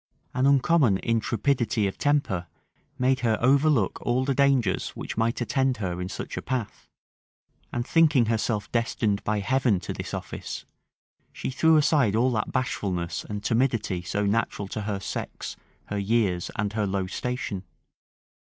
[0.33, 2.47] An uncommon intrepidity of temper
[2.97, 6.87] made her overlook all the dangers which might attend her in such a path;
[7.71, 10.65] and thinking herself destined by Heaven to this office,
[11.31, 16.49] she threw aside all that bashfulness and timidity so natural to her sex, her years,
[16.55, 17.63] and her low station.